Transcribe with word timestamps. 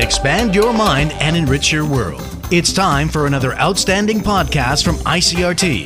Expand 0.00 0.54
your 0.54 0.72
mind 0.72 1.12
and 1.20 1.36
enrich 1.36 1.70
your 1.70 1.84
world. 1.84 2.22
It's 2.50 2.72
time 2.72 3.06
for 3.06 3.26
another 3.26 3.52
outstanding 3.56 4.20
podcast 4.20 4.82
from 4.82 4.96
ICRT. 4.96 5.84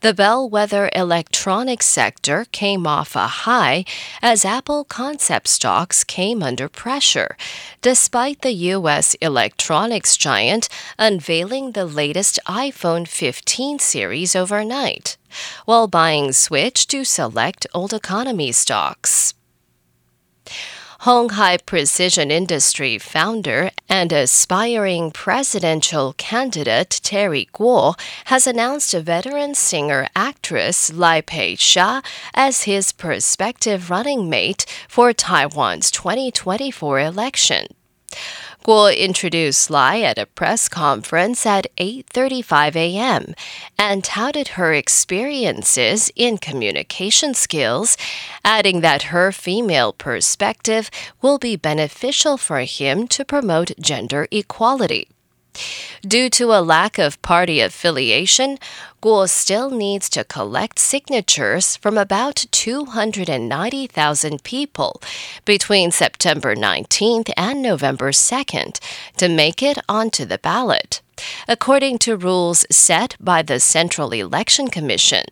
The 0.00 0.14
bellwether 0.14 0.90
electronics 0.94 1.86
sector 1.86 2.46
came 2.52 2.86
off 2.86 3.14
a 3.14 3.26
high 3.26 3.84
as 4.20 4.44
Apple 4.44 4.84
concept 4.84 5.48
stocks 5.48 6.04
came 6.04 6.42
under 6.42 6.68
pressure, 6.68 7.36
despite 7.80 8.40
the 8.42 8.52
U.S. 8.74 9.14
electronics 9.20 10.16
giant 10.16 10.68
unveiling 10.98 11.72
the 11.72 11.84
latest 11.84 12.38
iPhone 12.46 13.06
15 13.06 13.78
series 13.78 14.34
overnight, 14.34 15.16
while 15.64 15.88
buying 15.88 16.32
switch 16.32 16.86
to 16.88 17.04
select 17.04 17.66
old 17.74 17.92
economy 17.92 18.52
stocks. 18.52 19.34
Hon 21.04 21.30
Hai 21.30 21.56
Precision 21.56 22.30
Industry 22.30 22.96
founder 22.96 23.72
and 23.88 24.12
aspiring 24.12 25.10
presidential 25.10 26.12
candidate 26.12 27.00
Terry 27.02 27.48
Gou 27.52 27.94
has 28.26 28.46
announced 28.46 28.94
a 28.94 29.00
veteran 29.00 29.56
singer 29.56 30.06
actress 30.14 30.92
Lai 30.92 31.20
Pei-hsia 31.20 32.04
as 32.34 32.62
his 32.70 32.92
prospective 32.92 33.90
running 33.90 34.30
mate 34.30 34.64
for 34.88 35.12
Taiwan's 35.12 35.90
2024 35.90 37.00
election. 37.00 37.66
Gou 38.64 38.86
introduced 38.86 39.70
Lai 39.70 40.02
at 40.02 40.18
a 40.18 40.26
press 40.26 40.68
conference 40.68 41.44
at 41.44 41.66
8:35 41.76 42.76
a.m. 42.76 43.34
and 43.76 44.04
touted 44.04 44.48
her 44.56 44.72
experiences 44.72 46.12
in 46.14 46.38
communication 46.38 47.34
skills, 47.34 47.96
adding 48.44 48.80
that 48.80 49.10
her 49.10 49.32
female 49.32 49.92
perspective 49.92 50.90
will 51.20 51.38
be 51.38 51.56
beneficial 51.56 52.36
for 52.36 52.60
him 52.60 53.08
to 53.08 53.24
promote 53.24 53.72
gender 53.80 54.28
equality. 54.30 55.08
Due 56.06 56.28
to 56.30 56.52
a 56.52 56.60
lack 56.60 56.98
of 56.98 57.20
party 57.22 57.60
affiliation, 57.60 58.58
Gou 59.00 59.26
still 59.26 59.70
needs 59.70 60.08
to 60.10 60.24
collect 60.24 60.78
signatures 60.78 61.76
from 61.76 61.98
about 61.98 62.46
290,000 62.50 64.42
people 64.42 65.02
between 65.44 65.90
September 65.90 66.56
19th 66.56 67.30
and 67.36 67.62
November 67.62 68.10
2nd 68.10 68.80
to 69.16 69.28
make 69.28 69.62
it 69.62 69.78
onto 69.88 70.24
the 70.24 70.38
ballot, 70.38 71.02
according 71.46 71.98
to 71.98 72.16
rules 72.16 72.64
set 72.70 73.16
by 73.20 73.42
the 73.42 73.60
Central 73.60 74.12
Election 74.12 74.68
Commission. 74.68 75.24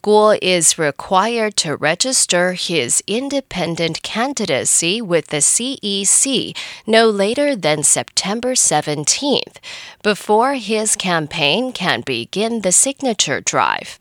Gou 0.00 0.38
is 0.40 0.78
required 0.78 1.56
to 1.56 1.76
register 1.76 2.52
his 2.52 3.02
independent 3.06 4.02
candidacy 4.02 5.02
with 5.02 5.28
the 5.28 5.38
CEC 5.38 6.56
no 6.86 7.10
later 7.10 7.56
than 7.56 7.82
September 7.82 8.54
17th, 8.54 9.56
before 10.02 10.54
his 10.54 10.94
campaign 10.94 11.72
can 11.72 12.02
begin 12.02 12.60
the 12.60 12.72
signature 12.72 13.40
drive. 13.40 13.98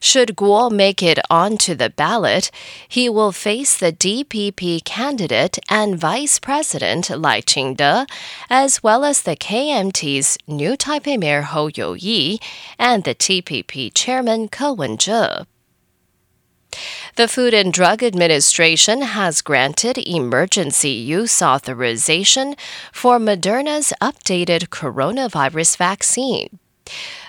Should 0.00 0.36
Gou 0.36 0.70
make 0.70 1.02
it 1.02 1.18
onto 1.30 1.74
the 1.74 1.90
ballot, 1.90 2.50
he 2.88 3.08
will 3.08 3.32
face 3.32 3.76
the 3.76 3.92
DPP 3.92 4.84
candidate 4.84 5.58
and 5.68 5.98
Vice 5.98 6.38
President 6.38 7.10
Lai 7.10 7.40
Ching-te, 7.40 8.04
as 8.50 8.82
well 8.82 9.04
as 9.04 9.22
the 9.22 9.36
KMT's 9.36 10.38
new 10.46 10.76
Taipei 10.76 11.18
Mayor 11.18 11.42
Hou 11.42 11.70
You-yi 11.74 12.38
and 12.78 13.04
the 13.04 13.14
TPP 13.14 13.90
Chairman 13.94 14.48
Ko 14.48 14.72
Wen-je. 14.72 15.46
The 17.16 17.28
Food 17.28 17.54
and 17.54 17.72
Drug 17.72 18.02
Administration 18.02 19.02
has 19.02 19.40
granted 19.40 19.96
emergency 19.98 20.90
use 20.90 21.40
authorization 21.40 22.56
for 22.92 23.18
Moderna's 23.18 23.92
updated 24.02 24.68
coronavirus 24.68 25.76
vaccine. 25.76 26.58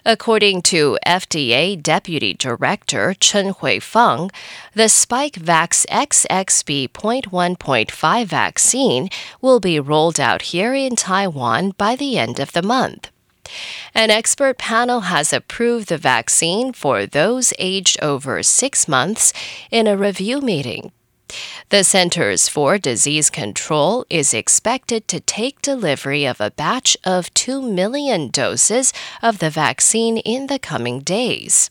According 0.05 0.61
to 0.63 0.97
FDA 1.05 1.81
Deputy 1.81 2.33
Director 2.33 3.13
Chen 3.13 3.53
Huifeng, 3.53 4.31
the 4.73 4.83
Spikevax 4.83 5.85
XBB.1.5 5.87 8.25
vaccine 8.25 9.09
will 9.41 9.59
be 9.59 9.79
rolled 9.79 10.19
out 10.19 10.41
here 10.43 10.73
in 10.73 10.95
Taiwan 10.95 11.71
by 11.71 11.95
the 11.95 12.17
end 12.17 12.39
of 12.39 12.51
the 12.51 12.61
month. 12.61 13.09
An 13.93 14.11
expert 14.11 14.57
panel 14.57 15.01
has 15.01 15.31
approved 15.31 15.89
the 15.89 15.97
vaccine 15.97 16.73
for 16.73 17.05
those 17.05 17.53
aged 17.59 18.01
over 18.01 18.41
six 18.43 18.87
months 18.87 19.33
in 19.71 19.87
a 19.87 19.97
review 19.97 20.41
meeting. 20.41 20.91
The 21.69 21.83
Centers 21.83 22.47
for 22.47 22.77
Disease 22.77 23.29
Control 23.29 24.05
is 24.09 24.33
expected 24.33 25.07
to 25.07 25.19
take 25.19 25.61
delivery 25.61 26.25
of 26.25 26.39
a 26.39 26.51
batch 26.51 26.95
of 27.03 27.33
2 27.33 27.61
million 27.61 28.29
doses 28.29 28.93
of 29.21 29.39
the 29.39 29.49
vaccine 29.49 30.17
in 30.17 30.47
the 30.47 30.59
coming 30.59 30.99
days. 30.99 31.69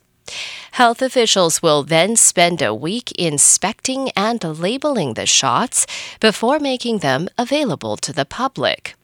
Health 0.73 1.03
officials 1.03 1.63
will 1.63 1.83
then 1.83 2.17
spend 2.17 2.63
a 2.63 2.75
week 2.75 3.13
inspecting 3.13 4.11
and 4.17 4.43
labeling 4.43 5.15
the 5.15 5.27
shots 5.27 5.87
before 6.21 6.59
making 6.59 6.99
them 6.99 7.29
available 7.39 7.97
to 7.99 8.13
the 8.13 8.25
public. 8.25 8.95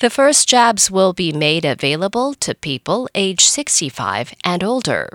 The 0.00 0.10
first 0.10 0.48
jabs 0.48 0.90
will 0.90 1.12
be 1.12 1.32
made 1.32 1.64
available 1.64 2.34
to 2.34 2.54
people 2.54 3.08
age 3.14 3.44
65 3.44 4.34
and 4.44 4.62
older. 4.62 5.10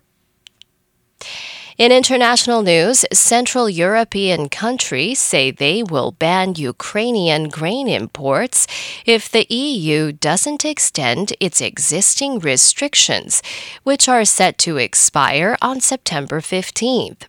In 1.76 1.92
international 1.92 2.62
news, 2.62 3.04
Central 3.12 3.68
European 3.68 4.48
countries 4.48 5.20
say 5.20 5.50
they 5.50 5.82
will 5.82 6.12
ban 6.12 6.54
Ukrainian 6.56 7.50
grain 7.50 7.88
imports 7.88 8.68
if 9.08 9.28
the 9.32 9.48
EU 9.50 10.12
doesn't 10.12 10.66
extend 10.66 11.34
its 11.40 11.62
existing 11.62 12.38
restrictions, 12.38 13.42
which 13.82 14.08
are 14.08 14.24
set 14.24 14.60
to 14.60 14.78
expire 14.78 15.58
on 15.64 15.82
September 15.82 16.42
15th. 16.42 17.24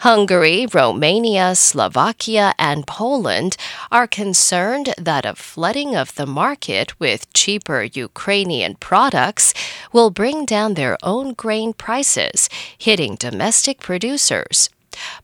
Hungary, 0.00 0.66
Romania, 0.66 1.54
Slovakia, 1.54 2.54
and 2.58 2.86
Poland 2.86 3.56
are 3.90 4.06
concerned 4.06 4.94
that 4.98 5.24
a 5.24 5.34
flooding 5.34 5.94
of 5.94 6.14
the 6.14 6.26
market 6.26 6.98
with 6.98 7.32
cheaper 7.32 7.82
Ukrainian 7.82 8.74
products 8.76 9.54
will 9.92 10.10
bring 10.10 10.44
down 10.44 10.74
their 10.74 10.96
own 11.02 11.34
grain 11.34 11.72
prices, 11.72 12.48
hitting 12.76 13.14
domestic 13.14 13.80
producers. 13.80 14.70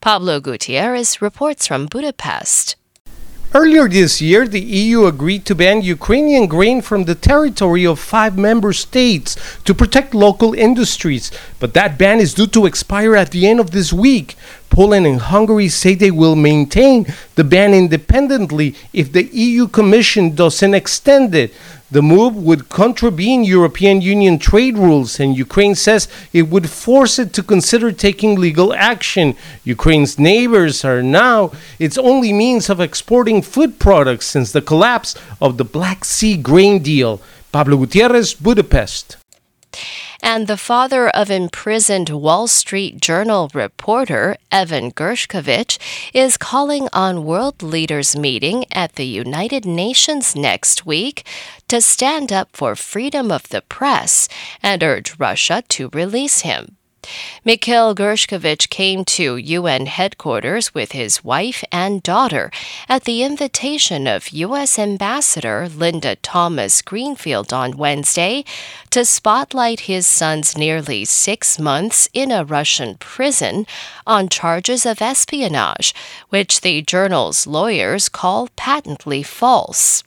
Pablo 0.01 0.41
Gutierrez 0.41 1.21
reports 1.21 1.67
from 1.67 1.87
Budapest. 1.87 2.77
Earlier 3.55 3.89
this 3.89 4.21
year, 4.21 4.47
the 4.47 4.61
EU 4.61 5.07
agreed 5.07 5.47
to 5.47 5.55
ban 5.55 5.81
Ukrainian 5.81 6.49
grain 6.49 6.83
from 6.83 7.05
the 7.05 7.15
territory 7.15 7.87
of 7.87 7.99
five 7.99 8.37
member 8.37 8.75
states 8.75 9.37
to 9.65 9.73
protect 9.73 10.15
local 10.15 10.53
industries, 10.53 11.31
but 11.59 11.73
that 11.73 11.97
ban 11.97 12.21
is 12.21 12.35
due 12.35 12.47
to 12.49 12.67
expire 12.67 13.17
at 13.17 13.31
the 13.31 13.49
end 13.49 13.59
of 13.59 13.71
this 13.71 13.91
week. 13.91 14.37
Poland 14.69 15.07
and 15.07 15.21
Hungary 15.21 15.71
say 15.71 15.95
they 15.95 16.11
will 16.11 16.37
maintain 16.37 17.07
the 17.37 17.45
ban 17.45 17.73
independently 17.73 18.75
if 18.93 19.13
the 19.13 19.25
EU 19.33 19.67
Commission 19.67 20.35
doesn't 20.35 20.75
extend 20.75 21.35
it. 21.35 21.55
The 21.91 22.03
move 22.03 22.37
would 22.37 22.69
contravene 22.69 23.45
European 23.45 24.03
Union 24.03 24.39
trade 24.39 24.77
rules, 24.77 25.19
and 25.19 25.35
Ukraine 25.35 25.75
says 25.75 26.07
it 26.35 26.51
would 26.51 26.69
force 26.69 27.19
it 27.19 27.33
to 27.33 27.43
consider 27.43 27.93
taking 27.93 28.39
legal 28.39 28.75
action. 28.75 29.35
Ukraine's 29.65 30.19
neighbors 30.19 30.85
are 30.85 31.03
now 31.03 31.51
its 31.79 31.97
only 31.97 32.31
means 32.33 32.69
of 32.69 32.79
exporting 32.79 33.41
food 33.41 33.79
products 33.79 34.27
since 34.27 34.53
the 34.53 34.61
collapse 34.61 35.15
of 35.41 35.57
the 35.57 35.65
Black 35.65 36.05
Sea 36.05 36.37
grain 36.37 36.81
deal. 36.83 37.23
Pablo 37.53 37.79
Gutierrez, 37.79 38.35
Budapest 38.35 39.17
and 40.23 40.47
the 40.47 40.57
father 40.57 41.09
of 41.11 41.31
imprisoned 41.31 42.09
Wall 42.09 42.47
Street 42.47 43.01
Journal 43.01 43.51
reporter 43.53 44.37
Evan 44.51 44.91
Gershkovich 44.93 45.79
is 46.15 46.37
calling 46.37 46.89
on 46.93 47.25
world 47.25 47.63
leaders 47.63 48.17
meeting 48.17 48.65
at 48.73 48.95
the 48.95 49.07
United 49.07 49.65
Nations 49.65 50.35
next 50.35 50.87
week 50.87 51.27
to 51.69 51.81
stand 51.81 52.33
up 52.33 52.49
for 52.53 52.75
freedom 52.75 53.31
of 53.31 53.49
the 53.51 53.61
press 53.61 54.29
and 54.63 54.83
urge 54.83 55.19
Russia 55.19 55.63
to 55.69 55.91
release 55.91 56.41
him. 56.41 56.78
Mikhail 57.45 57.95
Gershkovich 57.95 58.69
came 58.69 59.05
to 59.05 59.37
UN 59.37 59.87
headquarters 59.87 60.75
with 60.75 60.93
his 60.93 61.25
wife 61.25 61.65
and 61.73 62.03
daughter 62.03 62.51
at 62.89 63.05
the 63.05 63.23
invitation 63.23 64.07
of 64.07 64.31
U.S. 64.31 64.79
Ambassador 64.79 65.69
Linda 65.69 66.17
Thomas 66.17 66.83
Greenfield 66.83 67.53
on 67.53 67.77
Wednesday 67.77 68.45
to 68.91 69.05
spotlight 69.05 69.81
his 69.81 70.07
son's 70.07 70.57
nearly 70.57 71.05
six 71.05 71.59
months 71.59 72.09
in 72.13 72.31
a 72.31 72.45
Russian 72.45 72.97
prison 72.97 73.67
on 74.07 74.29
charges 74.29 74.85
of 74.85 75.01
espionage, 75.01 75.95
which 76.29 76.61
the 76.61 76.83
journal's 76.83 77.47
lawyers 77.47 78.09
call 78.09 78.49
patently 78.57 79.23
false. 79.23 80.03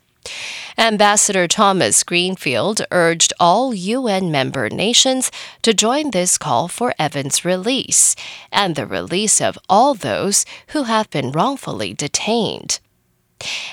Ambassador 0.78 1.48
Thomas 1.48 2.04
Greenfield 2.04 2.82
urged 2.92 3.34
all 3.40 3.74
UN 3.74 4.32
member 4.32 4.70
nations 4.70 5.32
to 5.62 5.74
join 5.74 6.12
this 6.12 6.38
call 6.38 6.68
for 6.68 6.94
Evan's 6.98 7.44
release 7.46 8.16
and 8.52 8.76
the 8.76 8.86
release 8.86 9.42
of 9.42 9.60
all 9.70 9.94
those 9.94 10.46
who 10.68 10.84
have 10.84 11.10
been 11.10 11.32
wrongfully 11.32 11.94
detained. 11.94 12.80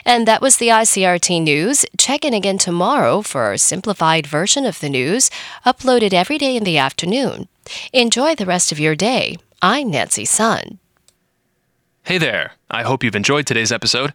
And 0.04 0.26
that 0.26 0.40
was 0.40 0.56
the 0.56 0.68
ICRT 0.68 1.42
news. 1.42 1.84
Check 1.98 2.24
in 2.24 2.34
again 2.34 2.58
tomorrow 2.58 3.22
for 3.22 3.52
a 3.52 3.58
simplified 3.58 4.26
version 4.26 4.64
of 4.64 4.80
the 4.80 4.88
news 4.88 5.30
uploaded 5.66 6.12
every 6.12 6.38
day 6.38 6.56
in 6.56 6.64
the 6.64 6.78
afternoon. 6.78 7.48
Enjoy 7.92 8.34
the 8.34 8.46
rest 8.46 8.72
of 8.72 8.80
your 8.80 8.96
day. 8.96 9.36
I'm 9.60 9.90
Nancy 9.90 10.24
Sun. 10.24 10.78
Hey 12.04 12.16
there. 12.16 12.52
I 12.70 12.82
hope 12.82 13.04
you've 13.04 13.16
enjoyed 13.16 13.46
today's 13.46 13.72
episode. 13.72 14.14